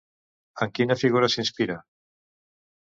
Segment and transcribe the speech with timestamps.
[0.65, 1.81] En quina figura s'inspira?